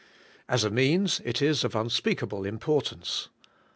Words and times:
As 0.49 0.63
a 0.63 0.71
means 0.71 1.21
it 1.25 1.43
is 1.43 1.63
of 1.63 1.75
unspeakable 1.75 2.43
importance. 2.43 3.29